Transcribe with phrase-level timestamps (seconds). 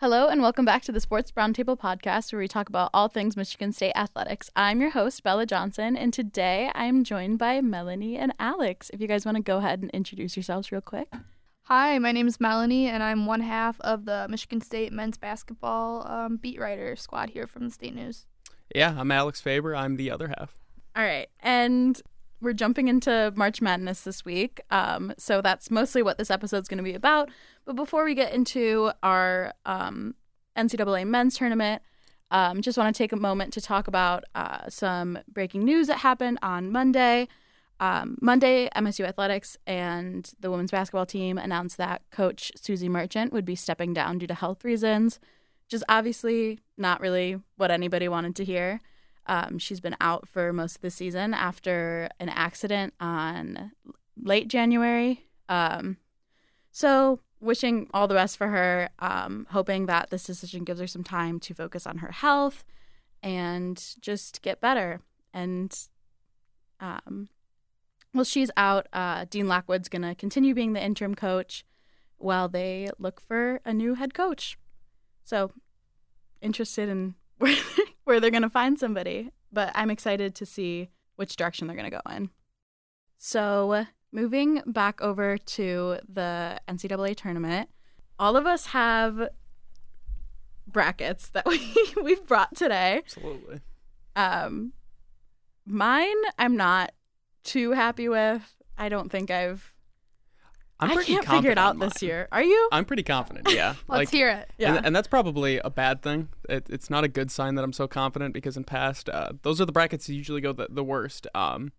[0.00, 3.36] Hello, and welcome back to the Sports Roundtable podcast, where we talk about all things
[3.36, 4.48] Michigan State athletics.
[4.56, 8.90] I'm your host, Bella Johnson, and today I'm joined by Melanie and Alex.
[8.94, 11.12] If you guys want to go ahead and introduce yourselves real quick.
[11.64, 16.10] Hi, my name is Melanie, and I'm one half of the Michigan State men's basketball
[16.10, 18.24] um, beat writer squad here from the State News.
[18.74, 19.76] Yeah, I'm Alex Faber.
[19.76, 20.56] I'm the other half.
[20.96, 22.00] All right, and
[22.40, 24.60] we're jumping into March Madness this week.
[24.70, 27.30] Um, so that's mostly what this episode's going to be about.
[27.64, 30.14] But before we get into our um,
[30.56, 31.82] NCAA men's tournament,
[32.30, 35.98] um, just want to take a moment to talk about uh, some breaking news that
[35.98, 37.28] happened on Monday.
[37.80, 43.44] Um, Monday, MSU Athletics and the women's basketball team announced that coach Suzy Merchant would
[43.44, 45.18] be stepping down due to health reasons,
[45.66, 48.80] which is obviously not really what anybody wanted to hear.
[49.26, 53.72] Um, she's been out for most of the season after an accident on
[54.20, 55.26] late January.
[55.48, 55.98] Um,
[56.70, 61.04] so, wishing all the best for her, um, hoping that this decision gives her some
[61.04, 62.64] time to focus on her health
[63.22, 65.00] and just get better.
[65.32, 65.76] And,
[66.80, 67.28] um,
[68.14, 68.86] well, she's out.
[68.92, 71.64] Uh, Dean Lockwood's going to continue being the interim coach
[72.18, 74.58] while they look for a new head coach.
[75.24, 75.52] So,
[76.40, 77.56] interested in where
[78.04, 81.90] where they're going to find somebody, but I'm excited to see which direction they're going
[81.90, 82.30] to go in.
[83.18, 87.68] So, moving back over to the NCAA tournament,
[88.18, 89.28] all of us have
[90.66, 91.60] brackets that we
[92.02, 93.02] we've brought today.
[93.04, 93.60] Absolutely.
[94.16, 94.72] Um
[95.66, 96.92] mine I'm not
[97.44, 98.42] too happy with.
[98.78, 99.69] I don't think I've
[100.80, 102.26] I'm I pretty can't figure it out this year.
[102.32, 102.68] Are you?
[102.72, 103.48] I'm pretty confident.
[103.50, 103.74] Yeah.
[103.88, 104.50] Let's hear it.
[104.58, 104.76] Yeah.
[104.76, 106.28] And, and that's probably a bad thing.
[106.48, 109.60] It, it's not a good sign that I'm so confident because in past, uh, those
[109.60, 111.26] are the brackets that usually go the, the worst.
[111.34, 111.72] Um,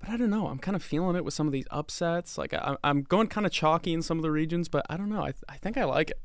[0.00, 0.48] but I don't know.
[0.48, 2.36] I'm kind of feeling it with some of these upsets.
[2.36, 5.08] Like I, I'm going kind of chalky in some of the regions, but I don't
[5.08, 5.22] know.
[5.22, 6.20] I, th- I think I like it.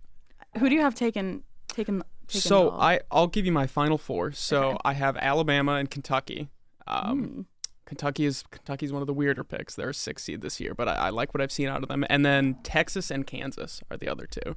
[0.59, 2.71] Who do you have taken taken, taken so?
[2.71, 4.31] I I'll give you my final four.
[4.31, 4.77] So Okay.
[4.83, 6.49] I have Alabama and Kentucky.
[6.87, 7.45] Um, Mm.
[7.87, 9.73] Kentucky is Kentucky's one of the weirder picks.
[9.73, 11.89] They're a six seed this year, but I, I like what I've seen out of
[11.89, 12.05] them.
[12.09, 14.55] And then Texas and Kansas are the other two.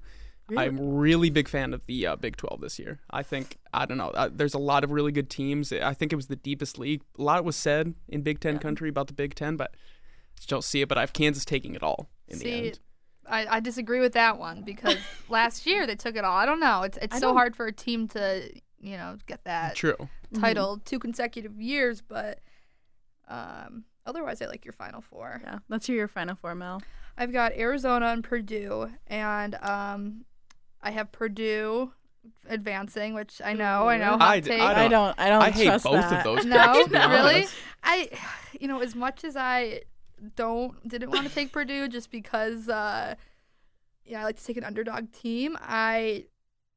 [0.56, 2.98] I'm really big fan of the uh, Big 12 this year.
[3.08, 4.08] I think I don't know.
[4.08, 5.72] Uh, there's a lot of really good teams.
[5.72, 7.02] I think it was the deepest league.
[7.18, 9.76] A lot was said in Big Ten country about the Big Ten, but
[10.34, 10.88] still don't see it.
[10.88, 12.78] But I have Kansas taking it all in the end.
[13.28, 14.96] I, I disagree with that one because
[15.28, 16.36] last year they took it all.
[16.36, 16.82] I don't know.
[16.82, 19.94] It's it's I so don't- hard for a team to you know get that True.
[19.94, 20.40] Mm-hmm.
[20.40, 22.40] title two consecutive years, but
[23.30, 25.40] um, otherwise I like your final four.
[25.44, 25.58] Yeah.
[25.68, 26.82] Let's hear your final four, Mel.
[27.16, 30.24] I've got Arizona and Purdue, and um,
[30.82, 31.92] I have Purdue
[32.48, 34.60] advancing, which I know, I know, hot I- take.
[34.60, 36.18] I I don't I don't I hate both that.
[36.18, 36.44] of those.
[36.44, 37.46] No, picks, really?
[37.82, 38.10] I,
[38.60, 39.82] you know, as much as I
[40.36, 43.14] don't didn't want to take Purdue just because, uh,
[44.04, 45.56] yeah, I like to take an underdog team.
[45.60, 46.26] I,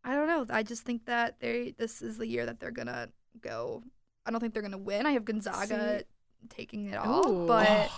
[0.03, 0.45] I don't know.
[0.49, 3.09] I just think that they this is the year that they're gonna
[3.41, 3.83] go.
[4.25, 5.05] I don't think they're gonna win.
[5.05, 6.03] I have Gonzaga
[6.49, 7.47] taking it all, Ooh.
[7.47, 7.89] but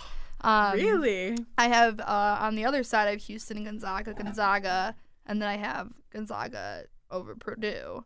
[0.42, 1.36] um, really?
[1.58, 4.94] I have uh, on the other side I have Houston and Gonzaga, Gonzaga,
[5.26, 8.04] and then I have Gonzaga over Purdue.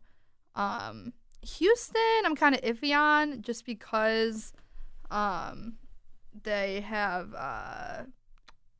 [0.55, 1.13] Um,
[1.57, 4.53] Houston, I'm kind of iffy on just because
[5.09, 5.73] um,
[6.43, 8.03] they have uh,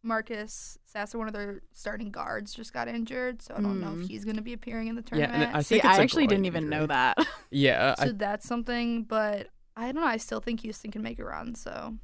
[0.04, 4.04] Marcus Sasser, one of their starting guards, just got injured, so I don't know Mm.
[4.04, 5.34] if he's going to be appearing in the tournament.
[5.44, 7.18] and I See, think it's actually didn't even know that.
[7.52, 10.04] Yeah, I, so that's something, but I don't know.
[10.04, 11.56] I still think Houston can make a run.
[11.56, 11.96] So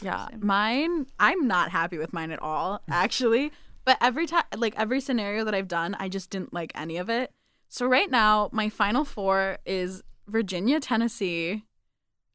[0.00, 0.44] Yeah, Same.
[0.46, 1.06] mine.
[1.18, 3.52] I'm not happy with mine at all, actually.
[3.84, 7.08] but every time, like every scenario that I've done, I just didn't like any of
[7.08, 7.32] it.
[7.68, 11.64] So right now, my final four is Virginia, Tennessee,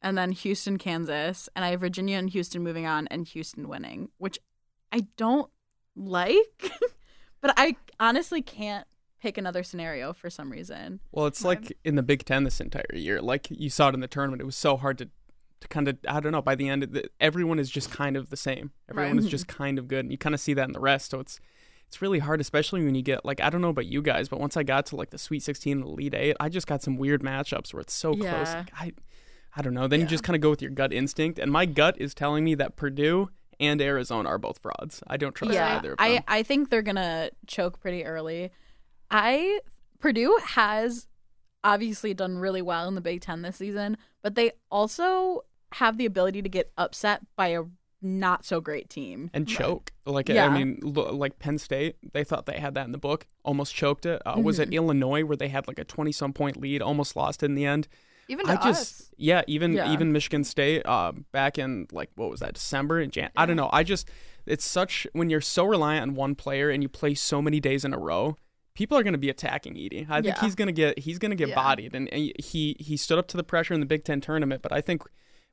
[0.01, 4.09] and then Houston, Kansas, and I have Virginia and Houston moving on, and Houston winning,
[4.17, 4.39] which
[4.91, 5.49] I don't
[5.95, 6.71] like.
[7.41, 8.87] but I honestly can't
[9.21, 10.99] pick another scenario for some reason.
[11.11, 13.21] Well, it's like in the Big Ten this entire year.
[13.21, 15.09] Like you saw it in the tournament, it was so hard to,
[15.61, 16.41] to kind of I don't know.
[16.41, 18.71] By the end, the, everyone is just kind of the same.
[18.89, 19.25] Everyone Right.
[19.25, 21.11] is just kind of good, and you kind of see that in the rest.
[21.11, 21.39] So it's
[21.87, 24.39] it's really hard, especially when you get like I don't know about you guys, but
[24.39, 26.97] once I got to like the Sweet 16 the Elite Eight, I just got some
[26.97, 28.23] weird matchups where it's so close.
[28.23, 28.57] Yeah.
[28.57, 28.91] Like, I
[29.55, 29.87] I don't know.
[29.87, 32.43] Then you just kind of go with your gut instinct, and my gut is telling
[32.43, 33.29] me that Purdue
[33.59, 35.01] and Arizona are both frauds.
[35.07, 36.05] I don't trust yeah, either of them.
[36.05, 38.51] I I think they're gonna choke pretty early.
[39.11, 39.59] I
[39.99, 41.07] Purdue has
[41.63, 45.43] obviously done really well in the Big Ten this season, but they also
[45.73, 47.63] have the ability to get upset by a
[48.01, 49.29] not so great team.
[49.33, 49.91] and choke.
[50.05, 50.45] Like Yeah.
[50.45, 54.05] I mean, like Penn State, they thought they had that in the book, almost choked
[54.05, 54.21] it.
[54.25, 54.71] Uh, Was Mm-hmm.
[54.71, 57.65] it Illinois where they had like a twenty some point lead, almost lost in the
[57.65, 57.87] end?
[58.29, 59.91] even to I us, just yeah, even Yeah.
[59.91, 63.31] even Michigan State uh, back in like what was that December and Jan?
[63.35, 63.69] I don't know.
[63.73, 64.07] I just
[64.45, 67.83] it's such when you're so reliant on one player and you play so many days
[67.83, 68.37] in a row.
[68.77, 70.05] People are going to be attacking Edey.
[70.07, 70.41] I think Yeah.
[70.41, 71.55] he's going to get he's going to get Yeah.
[71.55, 74.61] bodied, and, and he he stood up to the pressure in the Big Ten tournament.
[74.61, 75.01] But I think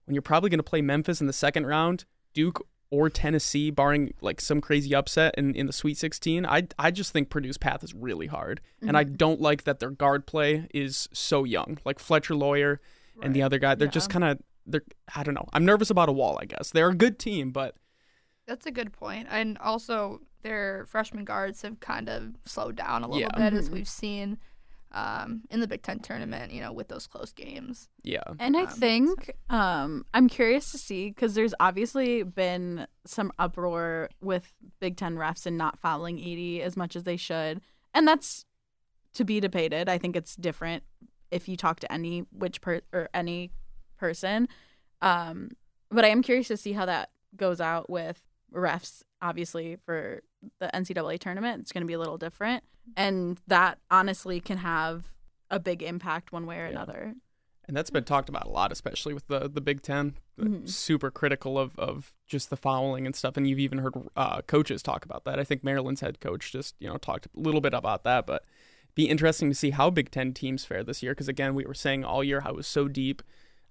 [0.05, 2.05] when you're probably going to play Memphis in the second round,
[2.35, 6.91] Duke or Tennessee, barring like some crazy upset in, in the Sweet 16, I I
[6.91, 9.15] just think Purdue's path is really hard, and I mm-hmm.
[9.15, 11.79] don't like that their guard play is so young.
[11.87, 12.79] Like Fletcher Loyer
[13.23, 14.85] and the other guy, they're just kind of they're
[15.17, 15.49] I don't know.
[15.55, 16.38] I'm nervous about a wall.
[16.41, 17.75] I guess they're a good team, but
[18.47, 19.29] That's a good point.
[19.31, 23.37] And also, their freshman guards have kind of slowed down a little Yeah.
[23.37, 23.73] bit, as Mhm.
[23.73, 24.38] we've seen
[24.93, 27.88] um, in the Big Ten tournament, you know, with those close games.
[28.05, 33.32] yeah, And I Um, think um, I'm curious to see because there's obviously been some
[33.37, 37.61] uproar with Big Ten refs and not following Edey as much as they should,
[37.93, 38.46] and that's
[39.14, 39.88] to be debated.
[39.88, 40.85] I think it's different
[41.32, 43.50] if you talk to any which per or any
[43.96, 44.46] person.
[45.02, 45.56] Um,
[45.91, 49.02] but I am curious to see how that goes out with refs.
[49.20, 50.23] Obviously, for
[50.58, 52.64] the NCAA tournament, it's going to be a little different,
[52.96, 55.12] and that honestly can have
[55.50, 56.70] a big impact one way or Yeah.
[56.70, 57.14] another.
[57.67, 60.69] and that's been talked about a lot, especially with the the Big 10 Mhm.
[60.69, 63.38] super critical of of just the fouling and stuff.
[63.38, 65.38] And you've even heard uh, coaches talk about that.
[65.38, 68.44] I think Maryland's head coach just you know talked a little bit about that, but
[68.94, 71.12] be interesting to see how Big Ten teams fare this year.
[71.12, 73.23] Because again, we were saying all year how it was so deep,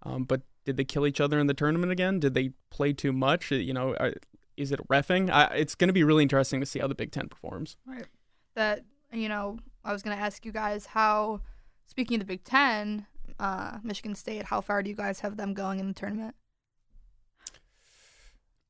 [0.01, 2.19] um, but did they kill each other in the tournament again?
[2.19, 3.51] Did they play too much?
[3.51, 4.13] You know, are,
[4.57, 5.29] is it refing?
[5.29, 7.77] I, it's going to be really interesting to see how the Big Ten performs.
[7.85, 8.07] Right.
[8.55, 11.41] That, you know, I was going to ask you guys how,
[11.87, 13.07] speaking of the Big Ten,
[13.39, 16.35] uh, Michigan State, how far do you guys have them going in the tournament?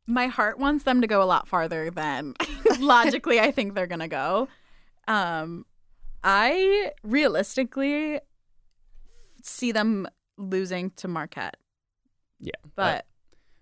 [0.06, 2.34] my heart wants them to go a lot farther than
[2.80, 4.48] logically I think they're gonna go.
[5.08, 5.66] Um,
[6.24, 8.20] I realistically
[9.44, 10.08] see them
[10.38, 11.58] losing to Marquette,
[12.40, 13.06] Yeah, but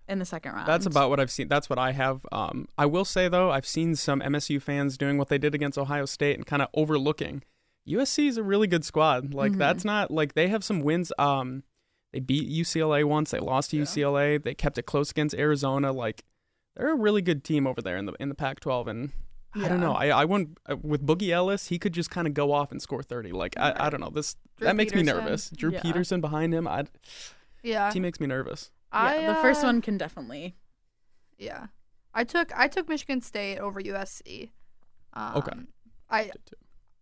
[0.08, 0.66] in the second round.
[0.68, 1.48] That's about what I've seen.
[1.48, 2.26] That's what I have.
[2.32, 5.78] Um, I will say though, I've seen some MSU fans doing what they did against
[5.78, 7.42] Ohio State and kind of overlooking.
[7.88, 9.34] USC is a really good squad.
[9.34, 9.58] Like Mhm.
[9.58, 11.12] that's not like they have some wins.
[11.18, 11.62] Um,
[12.12, 13.30] they beat UCLA once.
[13.30, 13.82] They lost to Yeah.
[13.84, 14.38] UCLA.
[14.38, 15.92] They kept it close against Arizona.
[15.92, 16.24] Like
[16.76, 18.86] they're a really good team over there in the in the Pac-12.
[18.88, 19.12] And
[19.54, 19.92] I don't know.
[19.94, 21.68] I I wouldn't uh, with Boogie Ellis.
[21.68, 23.32] He could just kind of go off and score thty.
[23.32, 24.10] Like I, I don't know.
[24.10, 25.50] This Drew that makes me nervous.
[25.50, 25.82] Drew Yeah.
[25.82, 26.66] Peterson behind him.
[26.68, 26.84] I
[27.62, 27.92] Yeah.
[27.92, 28.70] he makes me nervous.
[28.92, 30.54] I, yeah, the first uh, one can definitely.
[31.38, 31.66] Yeah.
[32.14, 34.50] I took I took Michigan State over USC.
[35.14, 35.52] Um, Okay.
[36.10, 36.56] I Did too.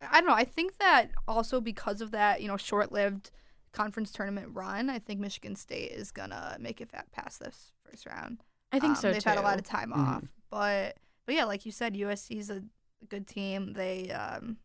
[0.09, 0.35] I don't know.
[0.35, 3.31] I think that also because of that, you know, short-lived
[3.73, 8.07] conference tournament run, I think Michigan State is gonna make it fa- past this first
[8.07, 8.43] round.
[8.73, 9.29] I think Um, so They've too.
[9.29, 9.99] had a lot of time Mhm.
[9.99, 10.97] off, but
[11.27, 12.63] but yeah, like you said, USC's a
[13.09, 13.73] good team.
[13.75, 14.59] They um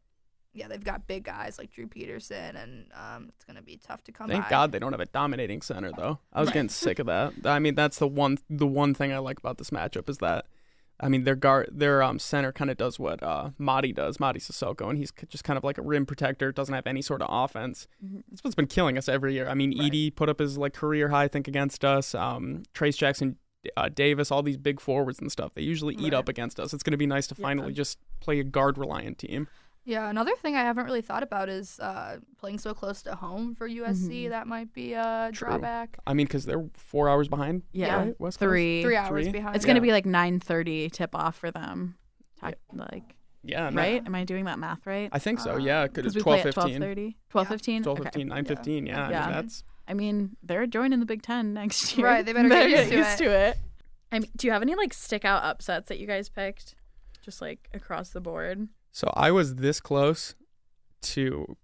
[0.56, 4.12] yeah, they've got big guys like Drew Peterson, and um, it's gonna be tough to
[4.12, 4.50] come Thank by.
[4.50, 6.20] God they don't have a dominating center though.
[6.34, 6.54] I was Right.
[6.56, 7.34] getting sick of that.
[7.46, 10.46] I mean, that's the one the one thing I like about this matchup is that
[10.98, 14.38] I mean their guard their um center kind of does what uh Mady does, Mady
[14.38, 17.28] Sissoko, and he's just kind of like a rim protector, doesn't have any sort of
[17.30, 17.88] offense.
[18.04, 18.24] Mhm.
[18.32, 19.50] It's what's been killing us every year.
[19.50, 19.92] I mean, Right.
[19.92, 22.16] Edey put up his like career high, I think, against us.
[22.16, 23.36] Um, Trayce Jackson,
[23.76, 25.54] uh, Davis, all these big forwards and stuff.
[25.54, 26.14] They usually eat Right.
[26.14, 26.74] up against us.
[26.74, 27.44] It's going to be nice to Yeah.
[27.44, 29.48] finally just play a guard reliant team.
[29.88, 33.54] Yeah, another thing I haven't really thought about is uh, playing so close to home
[33.54, 34.26] for USC.
[34.26, 34.30] Mhm.
[34.30, 35.48] That might be a True.
[35.50, 35.98] drawback.
[36.08, 37.62] I mean, because they're four hours behind.
[37.72, 38.20] Yeah, right?
[38.20, 38.50] West Coast?
[38.50, 38.82] three.
[38.82, 39.32] Three hours Three?
[39.32, 39.56] behind.
[39.56, 39.84] It's gonna Yeah.
[39.84, 41.96] be like nine thirty tip off for them.
[42.42, 44.04] Ta- Like Yeah, no, right?
[44.04, 45.10] Am I doing that math right?
[45.12, 45.54] I think so.
[45.54, 46.82] Uh, Yeah, could Because it's we play 12 at twelve 15.
[46.82, 47.18] thirty.
[47.30, 47.84] Twelve fifteen.
[47.84, 48.06] 12 Okay.
[48.08, 48.86] 15, 9 15.
[48.88, 49.26] Yeah, I Yeah.
[49.28, 52.08] mean, that's I mean, they're joining the Big Ten next year.
[52.08, 53.58] Right, they better get used to it.
[54.12, 56.74] I mean, do you have any like stick out upsets that you guys picked,
[57.22, 58.68] just like across the board?
[58.96, 60.36] So I was this close
[61.02, 61.58] to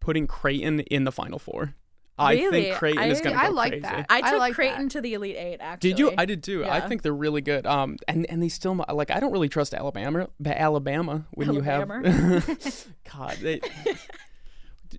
[0.00, 1.74] putting Creighton in the Final Four.
[2.18, 2.62] I Really?
[2.64, 3.46] think Creighton is I- going to be.
[3.46, 3.82] I like crazy.
[3.82, 4.06] that.
[4.10, 4.90] I I took like Creighton that.
[4.90, 5.58] to the Elite Eight.
[5.60, 6.12] Actually, Did you?
[6.18, 6.64] I did too.
[6.64, 7.66] I think they're really good.
[7.66, 10.28] Um, and and they still mi- like I don't really trust Alabama.
[10.40, 11.88] But Alabama when you have
[13.12, 13.60] God, they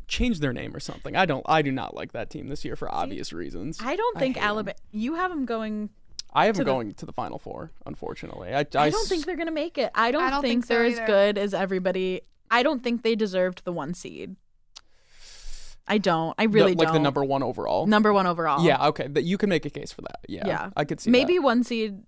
[0.07, 1.15] change their name or something.
[1.15, 1.45] I don't.
[1.47, 3.77] I do not like that team this year for obvious reasons.
[3.81, 4.49] I don't think hate 'em.
[4.49, 4.75] Alabama.
[4.91, 5.89] You have them going.
[6.35, 7.71] I have to them the- going to the Final Four.
[7.85, 9.91] Unfortunately, I, I, I, don't s- think they're gonna make it.
[9.95, 12.21] I don't, I don't think, think so they're as good as everybody.
[12.51, 14.35] I don't think they deserved the one seed.
[15.87, 16.33] I don't.
[16.37, 16.85] I the- really like don't.
[16.87, 17.85] Like the number one overall.
[17.87, 18.63] number one overall.
[18.63, 19.07] Yeah, okay.
[19.07, 20.19] That you can make a case for that.
[20.27, 20.69] Yeah, Yeah.
[20.77, 22.03] I could see maybe one seed,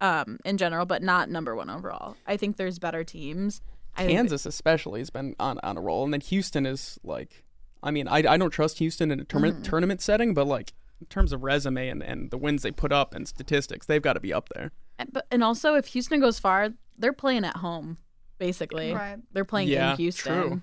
[0.00, 2.16] um, in general, but not number one overall.
[2.26, 3.60] I think there's better teams.
[3.96, 4.06] I that.
[4.08, 7.44] think- Kansas especially has been on on a roll, and then Houston is like,
[7.82, 9.64] I mean, I, I don't trust Houston in a tournament Mhm.
[9.68, 13.14] tournament setting, but like in terms of resume and, and the wins they put up
[13.14, 14.70] and statistics, they've got to be up there.
[14.98, 17.98] And- But and also, if Houston goes far, they're playing at home,
[18.38, 18.92] basically.
[18.92, 19.18] right.
[19.32, 20.62] They're playing Yeah, in Houston, true.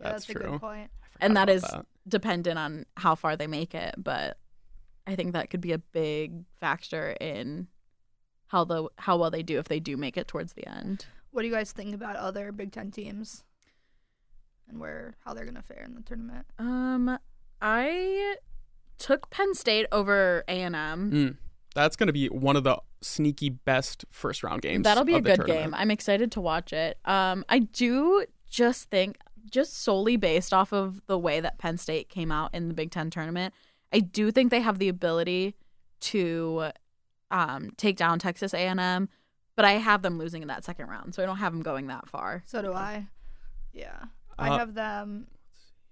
[0.00, 0.50] Yeah, That's, a true.
[0.52, 0.90] good point.
[1.02, 3.94] I forgot and that dependent on how far they make it.
[3.98, 4.38] But
[5.06, 7.68] I think that could be a big factor in
[8.48, 11.06] how the how well they do if they do make it towards the end.
[11.30, 13.44] What do you guys think about other Big Ten teams?
[14.68, 16.46] and where how they're gonna fare in the tournament.
[16.58, 17.18] Um,
[17.60, 18.36] I
[19.02, 21.10] took Penn State over A and M.
[21.10, 21.36] Mm.
[21.74, 24.84] That's going to be one of the sneaky best first round games.
[24.84, 25.62] That'll be a the good tournament.
[25.64, 25.74] game.
[25.74, 26.98] I'm excited to watch it.
[27.04, 29.16] Um, I do just think,
[29.50, 32.90] just solely based off of the way that Penn State came out in the Big
[32.90, 33.52] Ten tournament,
[33.92, 35.54] I do think they have the ability
[36.00, 36.70] to
[37.30, 39.08] um, take down Texas A&M.
[39.56, 41.88] But I have them losing in that second round, so I don't have them going
[41.88, 42.42] that far.
[42.46, 43.06] So do I.
[43.72, 44.04] Yeah,
[44.38, 45.26] I Uh, have them.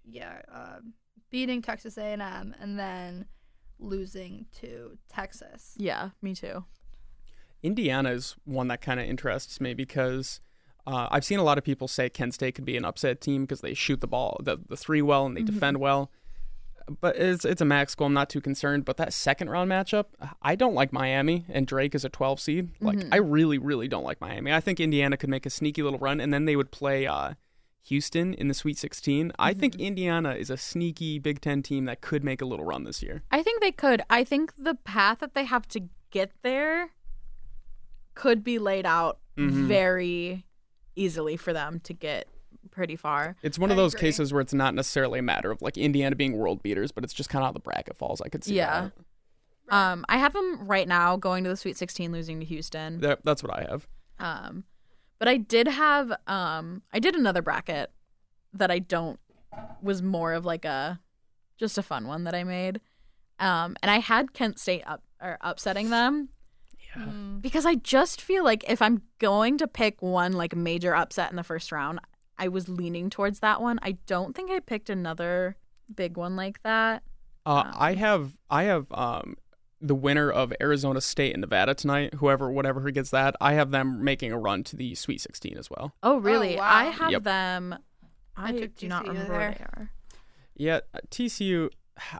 [0.04, 0.78] Yeah, uh,
[1.30, 3.26] beating Texas A&M and then
[3.78, 5.74] losing to Texas.
[5.76, 6.64] Yeah, me too.
[7.62, 10.40] Indiana is one that kind of interests me because
[10.86, 13.42] uh, I've seen a lot of people say Kent State could be an upset team
[13.42, 16.10] because they shoot the ball, the, the three well, and they defend well.
[17.00, 18.08] But it's it's a max goal.
[18.08, 18.84] I'm not too concerned.
[18.84, 20.06] But that second round matchup,
[20.42, 22.70] I don't like Miami, and Drake is a 12 seed.
[22.80, 24.52] Like I really, really don't like Miami.
[24.52, 27.34] I think Indiana could make a sneaky little run, and then they would play uh,
[27.84, 29.32] Houston in the Sweet 16.
[29.38, 32.84] I think Indiana is a sneaky Big Ten team that could make a little run
[32.84, 33.22] this year.
[33.30, 34.02] I think they could.
[34.10, 36.90] I think the path that they have to get there
[38.14, 39.66] could be laid out Mhm.
[39.66, 40.44] very
[40.96, 42.28] easily for them to get
[42.70, 43.36] pretty far.
[43.42, 44.08] It's one of I those agree.
[44.08, 47.14] cases where it's not necessarily a matter of like Indiana being world beaters, but it's
[47.14, 48.20] just kind of how the bracket falls.
[48.20, 48.90] I could see Yeah.
[49.68, 49.74] that.
[49.74, 53.00] Um, I have them right now going to the Sweet 16, losing to Houston.
[53.00, 53.86] That- that's what I have.
[54.18, 54.64] Um,
[55.20, 57.92] but I did have um, I did another bracket
[58.52, 59.20] that I don't
[59.80, 60.98] was more of like a
[61.58, 62.80] just a fun one that I made.
[63.38, 66.30] Um, and I had Kent State up or upsetting them
[66.96, 67.40] Mm.
[67.40, 71.36] because I just feel like if I'm going to pick one like major upset in
[71.36, 72.00] the first round,
[72.36, 73.78] I was leaning towards that one.
[73.80, 75.54] I don't think I picked another
[75.94, 77.04] big one like that.
[77.46, 79.36] Uh, Um, I have I have um
[79.80, 82.14] the winner of Arizona State and Nevada tonight.
[82.14, 85.56] Whoever whatever who gets that, I have them making a run to the Sweet 16
[85.58, 85.94] as well.
[86.02, 86.56] Oh, really?
[86.56, 86.62] wow.
[86.68, 87.22] I have Yep.
[87.24, 87.74] them.
[88.36, 89.90] I, I took do not TCU remember where they are.
[90.56, 91.70] Yeah, uh, TCU.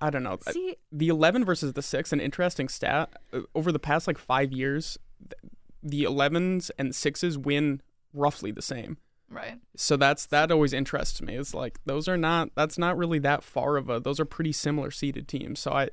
[0.03, 0.39] I don't know.
[0.51, 3.11] See, The 11 versus the 6, an interesting stat.
[3.33, 4.99] Uh, Over the past like five years,
[5.83, 7.81] the 11s and 6s win
[8.13, 8.99] roughly the same.
[9.31, 9.59] Right.
[9.77, 11.37] So that's that always interests me.
[11.37, 14.51] It's like those are not that's not really that far of a those are pretty
[14.51, 15.61] similar seeded teams.
[15.61, 15.91] So I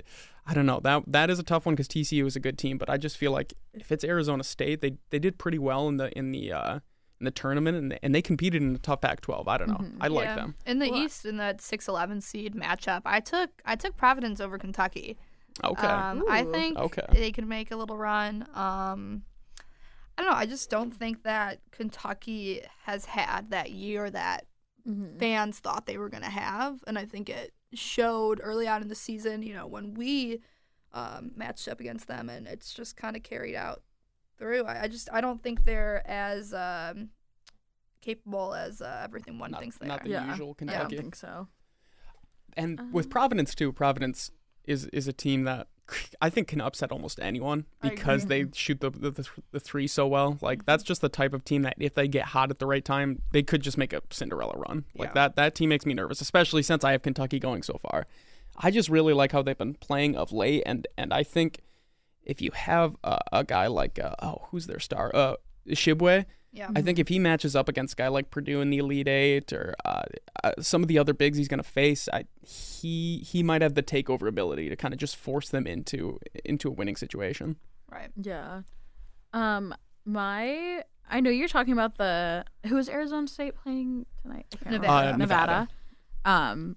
[0.50, 0.80] I don't know.
[0.80, 3.16] That that is a tough one cuz TCU is a good team, but I just
[3.18, 6.52] feel like if it's Arizona State, they they did pretty well in the in the
[6.52, 6.74] uh
[7.20, 9.48] in the tournament and they, and they competed in the tough Pac-12.
[9.48, 9.74] I don't know.
[9.74, 9.96] Mhm.
[10.00, 10.34] I like Yeah.
[10.36, 10.54] them.
[10.64, 14.56] In the Well, East, in that 6-11 seed matchup, I took I took Providence over
[14.56, 15.18] Kentucky.
[15.64, 15.86] Okay.
[15.86, 17.02] Um, I think Okay.
[17.12, 18.42] they could make a little run.
[18.54, 19.24] Um,
[20.16, 20.36] I don't know.
[20.36, 24.46] I just don't think that Kentucky has had that year that
[24.88, 25.18] mhm.
[25.18, 26.82] fans thought they were going to have.
[26.86, 30.40] And I think it showed early on in the season, you know, when we
[30.92, 33.82] um, matched up against them, and it's just kind of carried out
[34.38, 34.64] through.
[34.64, 37.10] I, I just I don't think they're as um,
[38.00, 40.04] capable as uh, everything one Not- thinks they not are.
[40.04, 41.48] the yeah, usual I don't think so.
[42.56, 44.30] And Um, with Providence too, Providence
[44.64, 45.68] is is a team that
[46.20, 50.38] I think can upset almost anyone because they shoot the, the the three so well.
[50.40, 52.84] Like that's just the type of team that if they get hot at the right
[52.84, 54.84] time, they could just make a Cinderella run.
[54.96, 55.14] Like Yeah.
[55.14, 58.06] that that team makes me nervous, especially since I have Kentucky going so far.
[58.56, 61.60] I just really like how they've been playing of late, and and I think
[62.22, 65.34] if you have a, a guy like uh, oh who's their star uh
[65.68, 66.70] Tshiebwe, Yeah.
[66.74, 69.52] I think if he matches up against a guy like Purdue in the Elite Eight
[69.52, 70.02] or uh,
[70.44, 73.74] uh, some of the other bigs he's going to face, I, he he might have
[73.74, 77.56] the takeover ability to kind of just force them into into a winning situation.
[77.90, 78.10] Right.
[78.20, 78.62] Yeah.
[79.32, 84.46] Um, my I know you're talking about the who is Arizona State playing tonight?
[84.52, 84.86] I can't remember.
[84.86, 85.12] Nevada.
[85.12, 85.68] Uh, Nevada.
[86.24, 86.76] Um,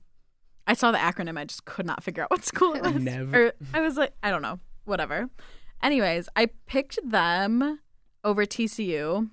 [0.68, 1.38] I saw the acronym.
[1.38, 2.94] I just could not figure out what school it was.
[2.96, 3.34] Nev.
[3.34, 5.30] Or I was like, I don't know, whatever.
[5.84, 7.80] Anyways, I picked them
[8.24, 9.30] over TCU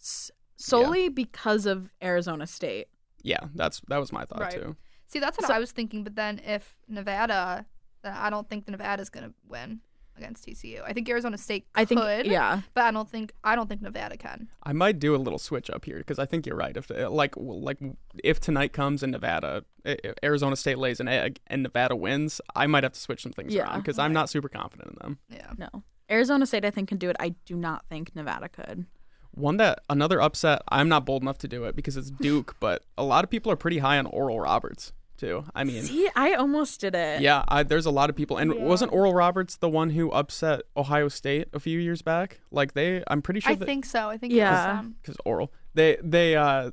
[0.00, 2.88] s- solely because of Arizona State.
[3.22, 4.52] Yeah, that's that was my thought Right.
[4.52, 4.76] too.
[5.06, 6.04] See, that's what So- I was thinking.
[6.04, 7.66] But then if Nevada,
[8.02, 9.80] then I don't think the Nevada's gonna win
[10.16, 10.82] against TCU.
[10.84, 13.80] I think Arizona State could, I think, yeah, but I don't think I don't think
[13.82, 14.48] Nevada can.
[14.64, 16.76] I might do a little switch up here because I think you're right.
[16.76, 17.78] If uh, like like
[18.24, 19.64] if tonight comes and Nevada,
[20.22, 23.54] Arizona State lays an egg and Nevada wins, I might have to switch some things
[23.54, 23.62] Yeah.
[23.64, 25.18] around because I'm not super confident in them.
[25.30, 25.52] Yeah.
[25.56, 25.82] no.
[26.10, 27.16] Arizona State, I think, can do it.
[27.20, 28.86] I do not think Nevada could.
[29.32, 30.62] One that another upset.
[30.68, 33.52] I'm not bold enough to do it because it's Duke, but a lot of people
[33.52, 35.44] are pretty high on Oral Roberts too.
[35.54, 37.20] I mean, See, I almost did it.
[37.20, 38.62] yeah, I, there's a lot of people, and Yeah.
[38.62, 42.40] wasn't Oral Roberts the one who upset Ohio State a few years back?
[42.52, 44.08] Like they, I'm pretty sure I that think so.
[44.08, 44.80] I think Yeah.
[44.80, 46.70] it was, because Oral, they they uh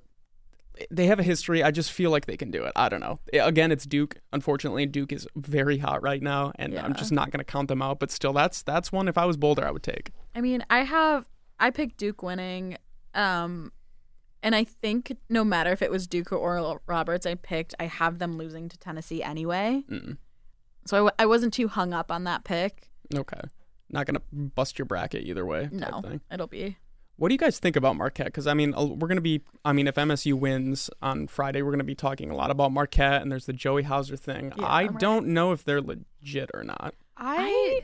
[0.91, 1.63] they have a history.
[1.63, 2.73] I just feel like they can do it.
[2.75, 3.19] I don't know.
[3.33, 4.17] Again, it's Duke.
[4.33, 7.81] Unfortunately, Duke is very hot right now, and I'm just not going to count them
[7.81, 7.99] out.
[7.99, 9.07] But still, that's that's one.
[9.07, 10.11] If I was bolder, I would take.
[10.33, 11.27] I mean, I have
[11.59, 12.77] I picked Duke winning,
[13.13, 13.71] um,
[14.43, 17.85] And I think no matter if it was Duke or Oral Roberts I picked, I
[17.85, 19.83] have them losing to Tennessee anyway.
[19.89, 20.17] Mm.
[20.85, 22.89] So I, w- I wasn't too hung up on that pick.
[23.15, 23.41] Okay.
[23.89, 25.69] Not gonna bust your bracket either way.
[25.71, 26.77] No, it'll be.
[27.17, 28.27] What do you guys think about Marquette?
[28.27, 29.41] Because I mean, we're gonna be.
[29.63, 33.21] I mean, if MSU wins on Friday, we're gonna be talking a lot about Marquette,
[33.21, 34.51] and there's the Joey Hauser thing.
[34.57, 34.65] Yeah.
[34.65, 34.99] I Right.
[34.99, 36.93] don't know if they're legit or not.
[37.17, 37.81] I,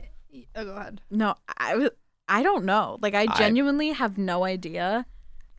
[0.54, 1.00] oh, go ahead.
[1.10, 1.88] No, I
[2.28, 2.98] I don't know.
[3.00, 5.06] Like I I- genuinely have no idea.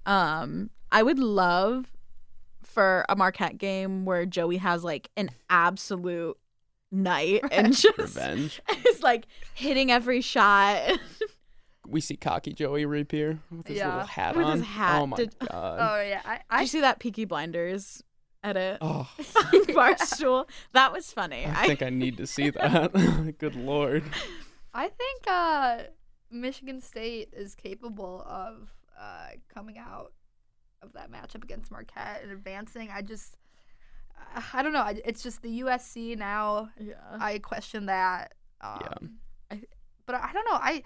[0.05, 1.87] Um, I would love
[2.61, 6.37] for a Marquette game where Joey has like an absolute
[6.91, 8.61] night and just Revenge.
[8.87, 9.25] is like
[9.55, 10.99] hitting every shot.
[11.87, 13.87] we see cocky Joey reappear with his Yeah.
[13.89, 14.57] little hat With on.
[14.59, 15.01] his hat.
[15.01, 15.77] Oh my Did- god.
[15.79, 18.01] Oh yeah, I, Did you see that Peaky Blinders
[18.43, 20.47] edit oh, Barstool?
[20.73, 21.45] That was funny.
[21.45, 22.93] I think I need to see that.
[23.39, 24.03] Good lord.
[24.73, 25.77] I think uh,
[26.31, 30.13] Michigan State is capable of uh, coming out
[30.81, 32.89] of that matchup against Marquette and advancing.
[32.93, 33.37] I just,
[34.53, 34.91] I don't know.
[35.05, 36.69] It's just the USC now.
[36.79, 36.93] yeah.
[37.19, 38.33] I question that.
[38.61, 39.07] Um, Yeah.
[39.51, 39.61] I,
[40.05, 40.57] but I don't know.
[40.59, 40.83] I,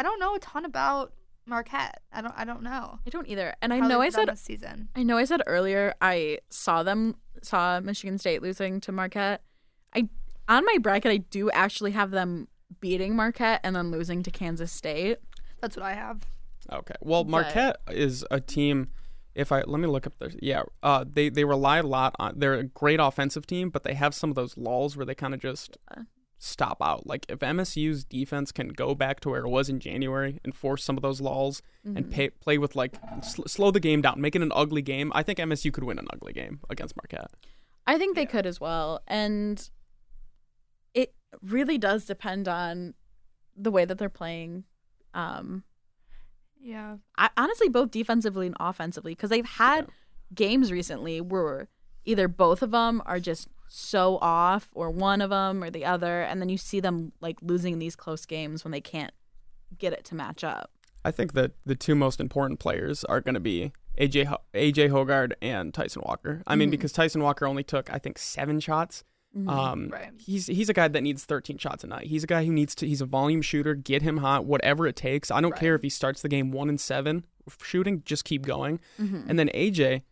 [0.00, 1.12] I don't know a ton about
[1.44, 2.00] Marquette.
[2.10, 2.32] I don't.
[2.34, 3.00] I don't know.
[3.06, 3.54] I don't either.
[3.60, 4.88] And I know I said season.
[4.96, 9.42] I know I said earlier I saw them saw Michigan State losing to Marquette.
[9.94, 10.08] I
[10.48, 12.48] on my bracket I do actually have them
[12.80, 15.18] beating Marquette and then losing to Kansas State.
[15.60, 16.22] That's what I have.
[16.72, 16.94] Okay.
[17.02, 18.88] Well, But- Marquette is a team.
[19.34, 22.38] If I let me look up their yeah, uh, they they rely a lot on.
[22.38, 25.34] They're a great offensive team, but they have some of those lulls where they kind
[25.34, 26.04] of just Yeah.
[26.42, 27.06] Stop out.
[27.06, 30.82] Like if MSU's defense can go back to where it was in January and force
[30.82, 34.34] some of those lulls and pay, play with like sl- slow the game down, make
[34.34, 35.12] it an ugly game.
[35.14, 37.30] I think MSU could win an ugly game against Marquette.
[37.86, 39.02] I think they could as well.
[39.06, 39.68] And
[40.94, 42.94] it really does depend on
[43.54, 44.64] the way that they're playing.
[45.12, 45.62] Um
[46.58, 46.96] Yeah.
[47.18, 49.88] I, honestly both defensively and offensively because they've had
[50.34, 51.68] games recently where
[52.06, 56.22] either both of them are just so off or one of them or the other
[56.22, 59.12] and then you see them like losing these close games when they can't
[59.78, 60.72] get it to match up
[61.04, 64.90] I think that the two most important players are going to be AJ Ho- AJ
[64.90, 66.42] Hoggard and Tyson Walker.
[66.46, 66.72] I mean, Mhm.
[66.72, 69.04] because Tyson Walker only took I think seven shots.
[69.48, 70.10] Um, Right.
[70.18, 72.08] He's he's a guy that needs 13 shots a night.
[72.08, 72.86] He's a guy who needs to.
[72.86, 73.74] He's a volume shooter.
[73.74, 75.30] Get him hot, whatever it takes.
[75.30, 77.24] I don't care if he starts the game one and seven
[77.62, 78.02] shooting.
[78.04, 78.78] Just keep going.
[78.98, 79.24] Mhm.
[79.28, 80.02] And then AJ,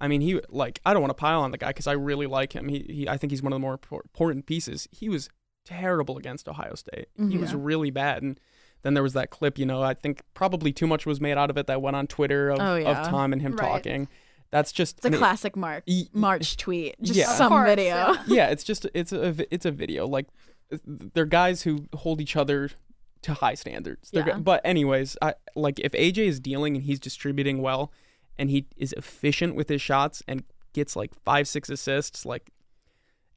[0.00, 2.26] I mean, he like I don't want to pile on the guy because I really
[2.26, 2.68] like him.
[2.68, 4.88] He, he I think he's one of the more important pieces.
[4.92, 5.28] He was
[5.64, 7.08] terrible against Ohio State.
[7.18, 7.30] Mm-hmm.
[7.30, 8.22] He was really bad.
[8.22, 8.40] And
[8.82, 9.58] then there was that clip.
[9.58, 12.06] You know, I think probably too much was made out of it that went on
[12.06, 13.00] Twitter of, Oh, yeah.
[13.00, 13.68] of Tom and him Right.
[13.68, 14.08] talking.
[14.50, 17.26] That's just it's a and classic mark E- march tweet just Yeah.
[17.26, 18.22] Some course, video yeah.
[18.28, 20.06] yeah, it's just it's a it's a video.
[20.06, 20.26] Like
[20.86, 22.70] they're guys who hold each other
[23.22, 24.10] to high standards.
[24.10, 24.34] They're, Yeah.
[24.34, 27.92] go- But anyways, I like if AJ is dealing and he's distributing well,
[28.38, 32.50] and he is efficient with his shots and gets like five six assists, like.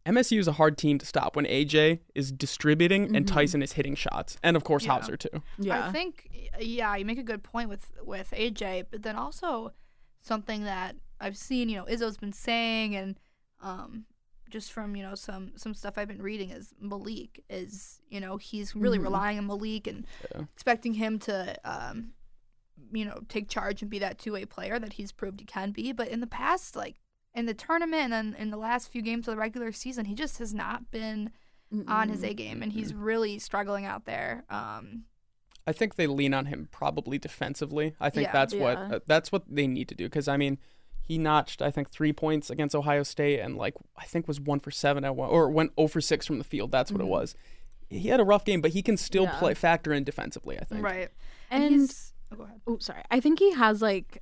[0.03, 3.33] MSU is a hard team to stop when AJ is distributing and Mhm.
[3.33, 4.93] Tyson is hitting shots, and of course Yeah.
[4.93, 5.43] Hauser too.
[5.59, 6.27] yeah I think
[6.59, 9.73] yeah, you make a good point with with AJ, but then also
[10.21, 13.19] something that I've seen, you know, Izzo's been saying and
[13.61, 14.05] um
[14.49, 18.37] just from, you know, some some stuff I've been reading is Malik is, you know,
[18.37, 19.03] he's really Mhm.
[19.03, 20.45] relying on Malik and Yeah.
[20.51, 22.13] expecting him to um
[22.91, 25.91] you know, take charge and be that two-way player that he's proved he can be,
[25.91, 26.99] but in the past like
[27.33, 30.13] in the tournament and then in the last few games of the regular season, he
[30.15, 31.31] just has not been
[31.87, 34.43] on his A game and he's really struggling out there.
[34.49, 35.03] Um
[35.67, 37.93] I think they lean on him probably defensively.
[37.99, 38.31] I think Yeah.
[38.33, 40.57] that's what uh, that's what they need to do because I mean,
[41.01, 44.59] he notched I think three points against Ohio State and like I think was one
[44.59, 46.71] for seven at one or went zero for six from the field.
[46.71, 47.05] That's what Mhm.
[47.05, 47.35] it was.
[47.89, 49.37] He had a rough game, but he can still Yeah.
[49.39, 50.57] play factor in defensively.
[50.59, 50.83] I think.
[50.83, 51.09] Right.
[51.49, 52.61] and he's, oh, go ahead.
[52.67, 53.03] oh sorry.
[53.11, 54.21] I think he has like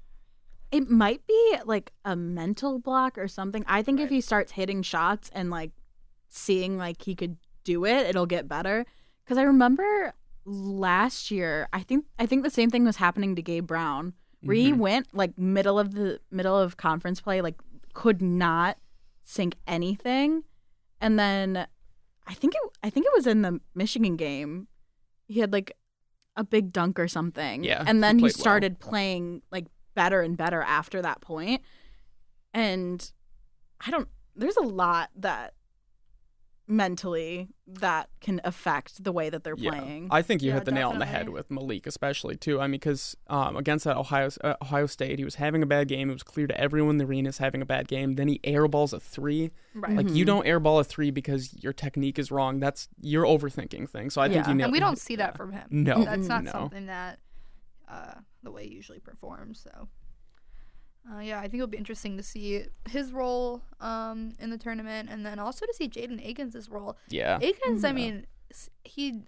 [0.71, 3.63] it might be like a mental block or something.
[3.67, 5.71] I think if he starts hitting shots and like
[6.29, 8.85] seeing like he could do it it'll get better.
[9.23, 10.13] Because i remember
[10.45, 14.55] last year i think i think the same thing was happening to gabe brown where
[14.55, 14.77] he Mhm.
[14.77, 17.59] went like middle of the middle of conference play like
[17.93, 18.77] could not
[19.23, 20.43] sink anything.
[21.01, 21.67] And then
[22.25, 24.67] i think it i think it was in the michigan game
[25.27, 25.73] he had like
[26.39, 28.31] a big dunk or something Yeah, and then he, well.
[28.31, 31.61] started playing like better and better after that point
[32.53, 33.11] and
[33.85, 35.53] i don't there's a lot that
[36.69, 39.71] mentally that can affect the way that they're Yeah.
[39.71, 42.61] playing I think you Yeah, hit the nail on the head with Malik, especially too.
[42.61, 45.87] I mean, because um, against that Ohio uh, Ohio State, he was having a bad
[45.87, 46.09] game.
[46.09, 48.13] It was clear to everyone in the arena is having a bad game.
[48.15, 49.49] Then he airballs a three.
[49.73, 49.95] Right.
[49.97, 50.27] Like you Mhm.
[50.27, 52.59] don't airball a three because your technique is wrong.
[52.59, 54.13] That's you're overthinking things.
[54.13, 54.67] So I think you nailed.
[54.67, 55.37] and we don't see that yeah.
[55.37, 55.67] from him.
[55.71, 56.51] No, that's not no.
[56.51, 57.19] something that
[57.87, 59.59] uh, the way he usually performs.
[59.63, 59.87] So,
[61.11, 65.09] Uh, yeah, I think it'll be interesting to see his role um, in the tournament,
[65.11, 66.97] and then also to see Jaden Akins' role.
[67.09, 67.39] Yeah.
[67.41, 68.27] Akins, I mean,
[68.83, 69.23] he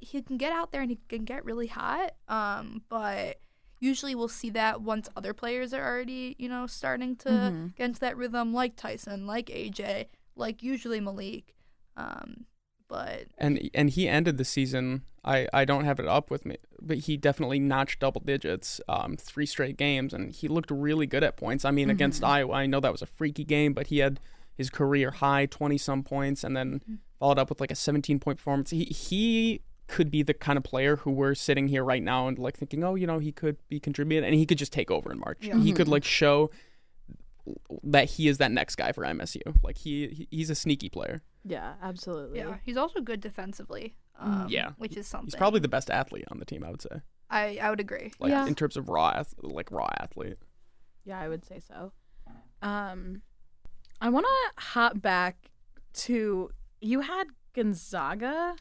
[0.00, 3.38] he can get out there and he can get really hot, um, but
[3.80, 7.74] usually we'll see that once other players are already, you know, starting to Mhm.
[7.76, 11.54] get into that rhythm, like Tyson, like AJ, like usually Malik.
[11.96, 12.46] Um,
[12.92, 15.02] but and and he ended the season.
[15.24, 19.16] I I don't have it up with me, but he definitely notched double digits, um,
[19.16, 21.64] three straight games, and he looked really good at points.
[21.64, 22.30] I mean, against mm-hmm.
[22.30, 24.20] Iowa, I know that was a freaky game, but he had
[24.54, 26.94] his career high twenty some points, and then mm-hmm.
[27.18, 28.68] followed up with like a seventeen point performance.
[28.68, 32.38] He he could be the kind of player who we're sitting here right now and
[32.38, 35.10] like thinking, oh, you know, he could be contributing, and he could just take over
[35.10, 35.38] in March.
[35.40, 35.56] Yeah.
[35.56, 35.92] He could mm-hmm.
[35.92, 36.50] like show
[37.84, 39.40] that he is that next guy for MSU.
[39.62, 41.22] Like he he's a sneaky player.
[41.44, 42.38] Yeah, absolutely.
[42.38, 43.96] yeah, he's also good defensively.
[44.18, 44.72] Um, Yeah.
[44.78, 46.62] which is something He's probably the best athlete on the team.
[46.64, 47.00] I would say.
[47.30, 48.12] I I would agree.
[48.20, 48.46] like Yeah.
[48.46, 50.36] in terms of raw like raw athlete
[51.04, 51.92] Yeah, I would say so.
[52.60, 53.22] Um,
[54.00, 55.50] I want to hop back
[55.94, 56.50] to
[56.80, 57.24] you had
[57.54, 58.56] Gonzaga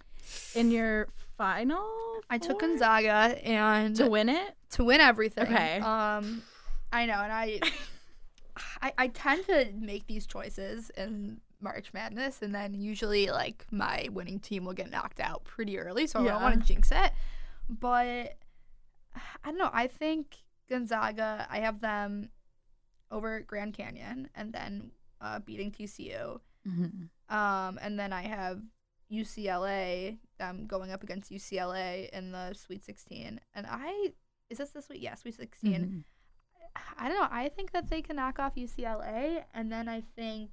[0.55, 1.87] in your final.
[2.29, 2.59] I took?
[2.59, 4.55] Gonzaga and to win it.
[4.71, 5.43] to win everything.
[5.45, 5.79] Okay.
[5.79, 6.41] Um,
[6.93, 7.59] I know, and I,
[8.81, 14.07] I, I tend to make these choices in March Madness, and then usually like my
[14.11, 17.11] winning team will get knocked out pretty early, so I don't want to jinx it.
[17.69, 18.37] But
[19.15, 19.69] I don't know.
[19.71, 20.37] I think
[20.69, 21.47] Gonzaga.
[21.49, 22.29] I have them
[23.11, 26.39] over Grand Canyon, and then uh, beating TCU.
[26.67, 27.35] Mm-hmm.
[27.35, 28.61] Um, and then I have
[29.11, 30.17] UCLA.
[30.39, 34.13] I'm going up against UCLA in the Sweet 16, and I
[34.49, 34.99] is this the Sweet?
[34.99, 35.73] Yeah, Sweet 16.
[35.73, 35.99] Mm-hmm.
[36.97, 37.27] I don't know.
[37.29, 40.51] I think that they can knock off UCLA, and then I think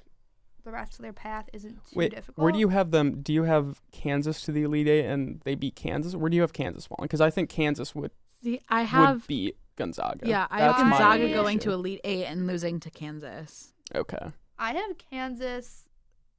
[0.65, 2.43] the rest of their path isn't too wait difficult.
[2.43, 5.55] where do you have them do you have kansas to the elite eight and they
[5.55, 8.11] beat kansas where do you have kansas falling because i think kansas would
[8.43, 9.27] See, I would have.
[9.27, 11.71] beat gonzaga Yeah, I have That's my Gonzaga going issue.
[11.71, 13.73] to Elite Eight and losing to Kansas.
[13.95, 14.29] okay
[14.61, 15.85] I have Kansas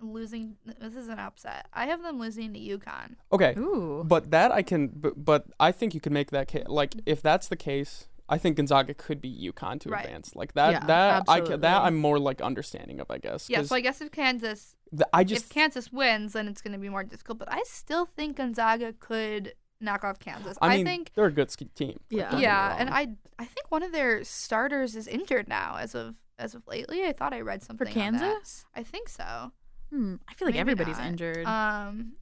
[0.02, 0.56] losing.
[0.80, 1.68] This is an upset.
[1.74, 3.16] I have them losing to UConn.
[3.34, 4.04] okay Ooh.
[4.08, 7.22] but that i can but, but i think you could make that case like if
[7.22, 10.06] that's the case I think Gonzaga could be UConn to Right.
[10.06, 10.72] advance like that.
[10.72, 13.10] Yeah, that I that I'm more like understanding of.
[13.10, 13.50] I guess.
[13.50, 13.64] Yeah.
[13.64, 16.80] so I guess if Kansas the- I just if Kansas wins, then it's going to
[16.80, 17.40] be more difficult.
[17.40, 20.58] But I still think Gonzaga could knock off Kansas.
[20.62, 22.00] I mean think they're a good ski team.
[22.10, 22.24] Yeah.
[22.24, 22.90] don't get me yeah, and.
[22.90, 23.08] I
[23.40, 27.06] I think one of their starters is injured now as of as of lately.
[27.06, 28.20] I thought I read For something on that.
[28.22, 28.66] Kansas?
[28.76, 29.52] I think so.
[29.90, 30.16] Hmm.
[30.28, 31.08] I feel like Maybe everybody's not.
[31.08, 31.46] injured.
[31.46, 32.14] Um,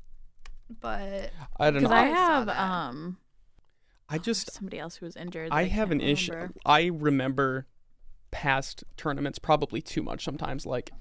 [0.82, 1.89] but I don't know.
[1.89, 2.60] I I saw have that.
[2.60, 3.17] um
[4.10, 5.52] I just somebody else who was injured.
[5.52, 6.50] that I have an issue.
[6.65, 7.65] I remember
[8.32, 10.65] past tournaments probably too much sometimes.
[10.65, 10.91] Like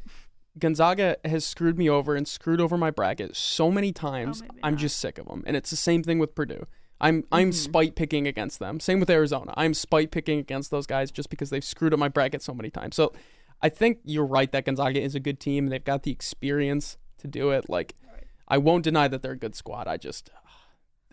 [0.59, 4.43] Gonzaga has screwed me over and screwed over my bracket so many times.
[4.43, 4.81] maybe I'm not.
[4.81, 5.43] just sick of them.
[5.47, 6.67] And it's the same thing with Purdue.
[7.01, 7.55] I'm I'm Mhm.
[7.55, 8.81] spite picking against them.
[8.81, 9.53] Same with Arizona.
[9.57, 12.71] I'm spite picking against those guys just because they've screwed up my bracket so many
[12.71, 12.97] times.
[12.97, 13.13] So
[13.61, 15.67] I think you're right that Gonzaga is a good team.
[15.67, 17.69] They've got the experience to do it.
[17.69, 18.25] Like Right.
[18.49, 19.87] I won't deny that they're a good squad.
[19.89, 20.31] I just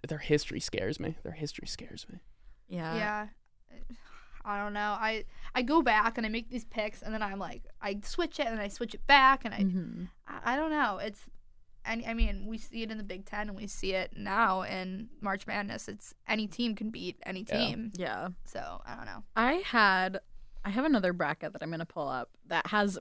[0.08, 1.16] their history scares me.
[1.24, 2.20] Their history scares me.
[2.68, 2.96] Yeah.
[2.96, 3.28] yeah,
[4.46, 4.98] I don't know.
[5.00, 8.40] I I go back and I make these picks, and then I'm like, I switch
[8.40, 10.08] it and I switch it back, and I Mhm.
[10.28, 10.98] I, I don't know.
[10.98, 11.22] It's
[11.86, 14.62] and I mean we see it in the Big Ten and we see it now
[14.64, 15.88] in March Madness.
[15.88, 17.58] It's any team can beat any Yeah.
[17.58, 17.92] team.
[17.96, 18.30] Yeah.
[18.46, 19.24] So I don't know.
[19.36, 20.20] I had
[20.66, 22.98] I have another bracket that I'm gonna pull up that has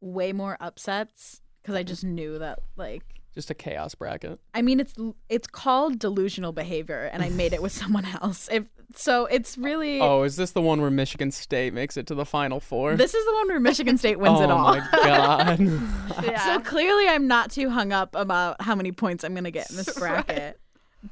[0.00, 4.40] way more upsets because I just knew that like Just a chaos bracket.
[4.54, 4.94] I mean it's
[5.28, 8.48] it's called delusional behavior and I made it with someone else.
[8.50, 8.64] If
[8.96, 12.24] so it's really Oh, is this the one where Michigan State makes it to the
[12.26, 12.96] Final Four?
[12.96, 14.66] this is the one where Michigan State wins oh it all.
[14.66, 15.60] Oh my god!
[16.24, 16.44] Yeah.
[16.44, 19.76] So clearly I'm not too hung up about how many points I'm gonna get in
[19.76, 20.26] this Right.
[20.26, 20.60] bracket.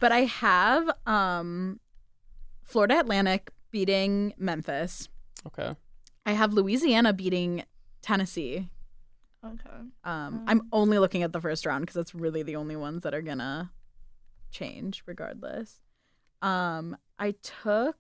[0.01, 1.79] But I have um
[2.65, 5.09] Florida Atlantic beating Memphis.
[5.47, 5.77] okay,
[6.27, 7.63] I have Louisiana beating
[8.03, 8.69] Tennessee.
[9.45, 9.77] Okay.
[10.05, 10.45] Um, Mm.
[10.47, 13.23] I'm only looking at the first round because that's really the only ones that are
[13.23, 13.71] gonna
[14.51, 15.81] change regardless.
[16.43, 17.97] Um, I took,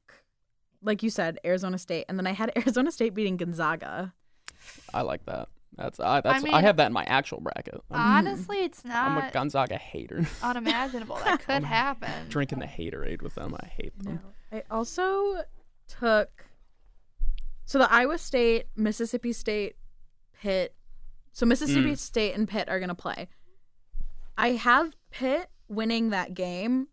[0.83, 4.14] like you said, Arizona State, and then I had Arizona State beating Gonzaga.
[4.94, 5.48] I like that.
[5.77, 7.81] That's I that's I, mean- have that in my actual bracket.
[7.90, 8.96] I'm, Honestly, it's not.
[9.11, 10.27] I'm a Gonzaga hater.
[10.42, 11.16] unimaginable.
[11.24, 12.29] That could happen.
[12.29, 14.20] Drinking the haterade with them, I hate them.
[14.51, 15.42] I also
[15.87, 16.46] took,
[17.64, 19.77] so the Iowa State, Mississippi State,
[20.40, 20.74] Pitt.
[21.38, 21.98] So Mississippi Mm.
[21.98, 23.29] State and Pitt are gonna play.
[24.37, 26.88] I have Pitt winning that game.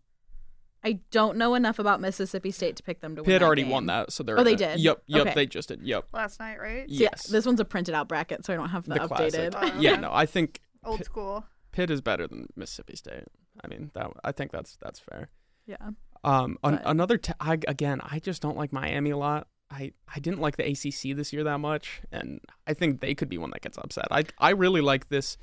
[0.84, 3.26] I don't know enough about Mississippi State to pick them to win.
[3.26, 3.72] Pitt already game.
[3.72, 4.38] won that, so they're.
[4.38, 4.58] Oh, they in it.
[4.74, 4.80] did?
[4.80, 5.34] Yep, yep, Okay.
[5.34, 5.82] they just did.
[5.82, 6.88] Yep, Last night, right?
[6.88, 7.26] So yeah, yes.
[7.26, 9.50] this one's a printed out bracket, so I don't have the, the updated.
[9.50, 9.74] classic.
[9.76, 11.44] Oh, Yeah, no, I think Old Pitt- school.
[11.72, 13.24] Pitt is better than Mississippi State.
[13.64, 15.28] I mean, that I think that's that's fair.
[15.66, 15.90] Yeah.
[16.22, 19.48] Um, an, another t- I, again, I just don't like Miami a lot.
[19.70, 23.28] I I didn't like the ACC this year that much, and I think they could
[23.28, 24.06] be one that gets upset.
[24.10, 25.36] I I really like this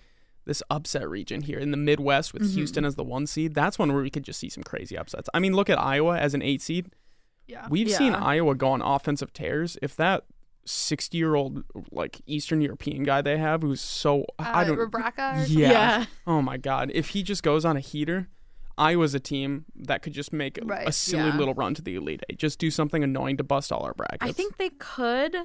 [0.45, 2.53] this upset region here in the Midwest with Mhm.
[2.55, 3.53] Houston as the one seed.
[3.53, 5.29] That's one where we could just see some crazy upsets.
[5.33, 6.87] I mean, look at Iowa as an eight seed.
[7.47, 7.67] Yeah.
[7.69, 9.77] We've seen Iowa go on offensive tears.
[9.81, 10.25] If that
[10.65, 15.33] sixty year old like Eastern European guy they have who's so I Uh, don't Rebraca
[15.33, 15.59] or something?
[15.59, 16.05] yeah.
[16.25, 16.89] Oh my God!
[16.93, 18.29] If he just goes on a heater,
[18.77, 21.37] Iowa's a team that could just make a- a silly Yeah.
[21.37, 22.39] little run to the Elite Eight.
[22.39, 24.19] Just do something annoying to bust all our brackets.
[24.21, 25.35] I think they could,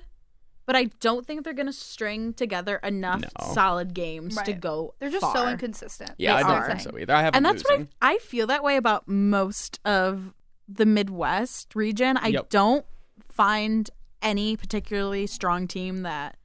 [0.66, 3.52] but I don't think they're gonna string together enough No.
[3.52, 4.94] solid games to go.
[4.98, 6.12] They're just so inconsistent.
[6.18, 6.66] Yeah, They I don't are.
[6.68, 7.14] think so either.
[7.14, 7.86] I have and that's losing.
[7.86, 10.32] what I, I feel that way about most of
[10.68, 12.16] the Midwest region.
[12.16, 12.48] I Yep.
[12.50, 12.86] don't
[13.30, 13.90] find
[14.22, 16.36] any particularly strong team that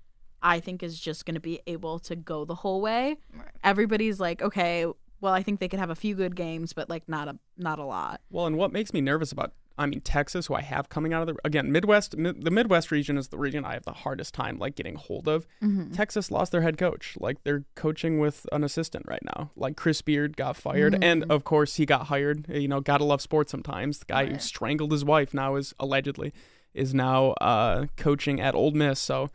[0.41, 3.17] I think is just going to be able to go the whole way.
[3.33, 3.47] Right.
[3.63, 4.85] Everybody's like, okay,
[5.23, 7.79] well, I think they could have a few good games, but like not a not
[7.79, 8.19] a lot.
[8.29, 11.21] Well, and what makes me nervous about, I mean, Texas, who I have coming out
[11.21, 14.33] of the again Midwest, mi- the Midwest region is the region I have the hardest
[14.33, 15.47] time like getting hold of.
[15.63, 15.93] Mm-hmm.
[15.93, 17.15] Texas lost their head coach.
[17.17, 19.51] Like they're coaching with an assistant right now.
[19.55, 22.49] Like Chris Beard got fired, and of course he got hired.
[22.49, 23.99] You know, gotta love sports sometimes.
[23.99, 26.33] The guy who strangled his wife now is allegedly
[26.73, 28.99] is now uh, coaching at Ole Miss.
[28.99, 29.29] So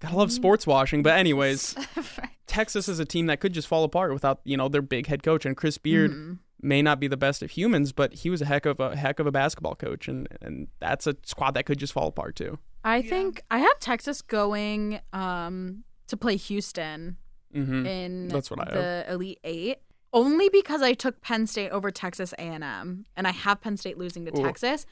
[0.00, 1.02] gotta love sports washing.
[1.02, 2.30] But anyways, right.
[2.46, 5.22] Texas is a team that could just fall apart without you know their big head
[5.22, 6.32] coach and Chris Beard Mm-hmm.
[6.62, 9.18] may not be the best of humans, but he was a heck of a heck
[9.18, 12.58] of a basketball coach, and and that's a squad that could just fall apart too.
[12.84, 13.10] I Yeah.
[13.10, 17.16] think I have Texas going um, to play Houston
[17.52, 18.74] hmm in That's what I have.
[18.74, 19.78] the Elite Eight.
[20.12, 23.76] Only because I took Penn State over Texas A and M, and I have Penn
[23.76, 24.86] State losing to Ooh, Texas.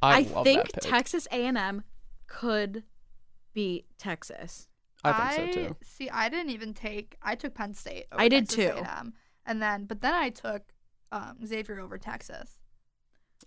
[0.00, 0.90] I, I, love think that pick.
[0.90, 1.84] Texas A and M
[2.28, 2.82] could
[3.54, 4.68] beat Texas.
[5.04, 5.76] I think so too.
[5.82, 7.16] See, I didn't even take.
[7.22, 8.06] I took Penn State.
[8.12, 8.84] Over I did Texas too.
[8.84, 9.14] A&M,
[9.46, 10.62] and then, but then I took
[11.10, 12.58] um, Xavier over Texas.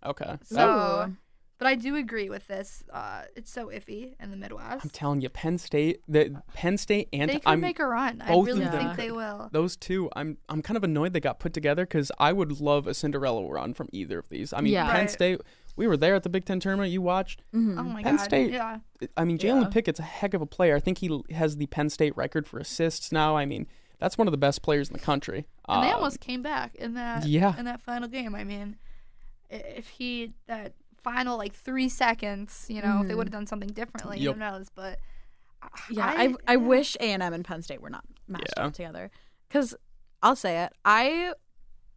[0.05, 1.17] Okay, So- Ooh.
[1.57, 2.83] But I do agree with this.
[2.91, 4.83] Uh, it's so iffy in the Midwest.
[4.83, 8.21] I'm telling you, Penn State, the Penn State and they could I'm make a run.
[8.21, 9.47] I really of think them they will.
[9.53, 10.09] those two.
[10.17, 13.47] I'm I'm kind of annoyed they got put together because I would love a Cinderella
[13.49, 14.51] run from either of these.
[14.51, 14.87] I mean, Yeah.
[14.91, 15.09] Penn Right.
[15.09, 15.41] State.
[15.75, 16.91] We were there at the Big Ten tournament.
[16.91, 17.41] You watched.
[17.53, 17.77] Mhm.
[17.79, 18.23] Oh my Penn god!
[18.25, 18.79] State- Yeah,
[19.17, 19.69] I mean, Jalen Yeah.
[19.69, 20.75] Pickett's a heck of a player.
[20.75, 23.35] I think he has the Penn State record for assists now.
[23.35, 23.67] I mean,
[23.99, 25.45] that's one of the best players in the country.
[25.67, 27.25] and they Uh, almost came back in that.
[27.25, 27.57] yeah.
[27.57, 28.35] in that final game.
[28.35, 28.77] I mean,
[29.49, 33.69] if he that final like three seconds, you know, if they would have done something
[33.69, 34.33] differently, Yep.
[34.35, 34.69] who knows?
[34.73, 34.99] But
[35.89, 38.65] Yeah, I, I, wish A and M and Penn State were not matched Yeah.
[38.65, 39.09] up together.
[39.47, 39.75] Because
[40.21, 41.33] I'll say it, I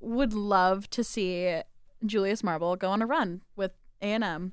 [0.00, 1.60] would love to see
[2.06, 4.52] Julius Marble go on a run with A and M.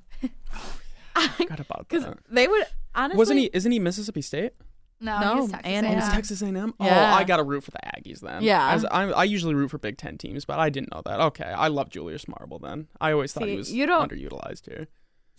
[1.14, 2.18] Oh, forgot about Because that.
[2.30, 3.18] they would honestly.
[3.18, 3.50] Wasn't he?
[3.52, 4.52] Isn't he Mississippi State?
[4.98, 5.84] No, No, he's Texas A&M.
[5.84, 6.10] Oh, A&M.
[6.12, 6.74] Texas A&M.
[6.80, 7.12] Oh, yeah.
[7.12, 8.42] Oh, I gotta root for the Aggies then.
[8.42, 8.70] Yeah.
[8.72, 11.20] As I, I usually root for Big Ten teams, but I didn't know that.
[11.20, 12.58] Okay, I love Julius Marble.
[12.58, 14.86] Then I always thought See, he was you don't- underutilized here.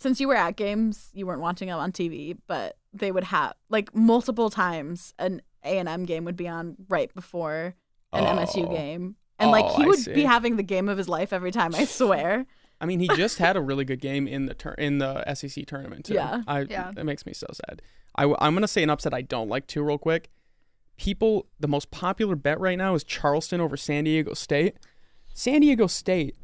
[0.00, 3.54] Since you were at games, you weren't watching them on TV, but they would have
[3.68, 7.74] like multiple times an A and M game would be on right before
[8.12, 8.72] an MSU Oh.
[8.72, 10.14] game, and like Oh, he I would see.
[10.14, 11.74] be having the game of his life every time.
[11.74, 12.46] I swear.
[12.80, 15.66] I mean, he just had a really good game in the tur- in the SEC
[15.66, 16.14] tournament too.
[16.14, 16.42] Yeah.
[16.46, 16.92] I, Yeah.
[16.94, 17.82] That makes me so sad.
[18.14, 20.30] I, am gonna say an upset I don't like too, real quick.
[20.96, 24.76] People, the most popular bet right now is Charleston over San Diego State.
[25.32, 26.34] San Diego State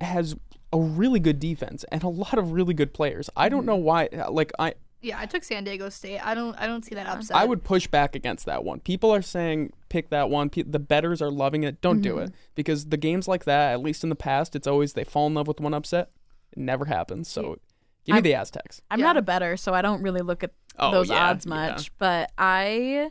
[0.00, 0.36] has
[0.72, 3.30] a really good defense and a lot of really good players.
[3.36, 3.68] I don't mm-hmm.
[3.68, 4.08] know why.
[4.28, 6.18] Like I, Yeah, I took San Diego State.
[6.18, 6.54] I don't.
[6.56, 7.36] I don't see that upset.
[7.36, 8.80] I would push back against that one.
[8.80, 10.48] People are saying pick that one.
[10.48, 11.80] Pe- the betters are loving it.
[11.82, 12.34] Don't do it mm-hmm.
[12.54, 15.34] because the games like that, at least in the past, it's always they fall in
[15.34, 16.10] love with one upset.
[16.52, 17.28] It never happens.
[17.28, 17.58] So
[18.06, 18.80] give me I'm- the Aztecs.
[18.90, 19.06] I'm Yeah.
[19.06, 21.50] not a better, so I don't really look at Oh, those yeah, odds yeah.
[21.50, 21.96] much.
[21.98, 23.10] But I,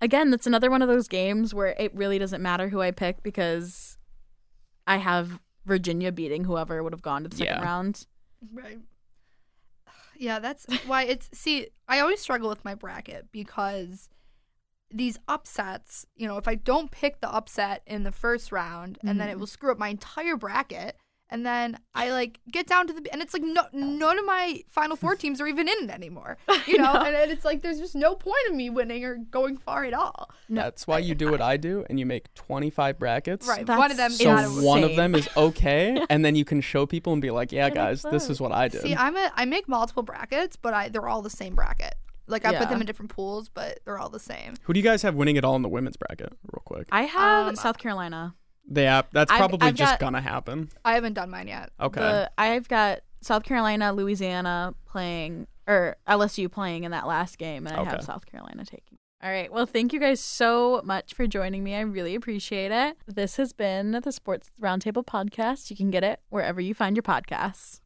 [0.00, 3.22] again, that's another one of those games where it really doesn't matter who I pick
[3.24, 3.98] because
[4.86, 7.62] I have Virginia beating whoever would have gone to the second Yeah.
[7.64, 8.06] round.
[8.52, 8.78] Right.
[10.16, 11.28] Yeah, that's why it's.
[11.36, 14.08] See, I always struggle with my bracket because
[14.92, 19.20] these upsets, you know, if I don't pick the upset in the first round and
[19.20, 20.96] then it will screw up my entire bracket.
[21.30, 24.62] And then I like get down to the and it's like no, none of my
[24.68, 26.92] final four teams are even in it anymore, you know.
[26.92, 27.00] know.
[27.00, 29.94] And, and it's like there's just no point in me winning or going far at
[29.94, 30.28] all.
[30.50, 33.48] No, That's why you do what I do, and you make 25 brackets.
[33.48, 36.44] Right, That's one of them So Yeah, one of them is okay, and then you
[36.44, 39.16] can show people and be like, "Yeah, guys, this is what I did." See, I'm
[39.16, 41.94] a I make multiple brackets, but I they're all the same bracket.
[42.26, 42.58] Like I Yeah.
[42.60, 44.54] put them in different pools, but they're all the same.
[44.62, 46.32] Who do you guys have winning it all in the women's bracket?
[46.52, 46.86] Real quick.
[46.92, 48.34] I have Um, South Carolina.
[48.70, 50.68] Yeah, that's I've- probably I've just got- gonna happen.
[50.84, 51.70] I haven't done mine yet.
[51.80, 52.00] Okay.
[52.00, 57.76] The, I've got South Carolina, Louisiana playing, or LSU playing in that last game, and
[57.76, 58.98] I have South Carolina taking.
[59.22, 59.52] All right.
[59.52, 61.76] Well, thank you guys so much for joining me.
[61.76, 62.96] I really appreciate it.
[63.06, 65.70] This has been the Sports Roundtable podcast.
[65.70, 67.80] You can get it wherever you find your podcasts.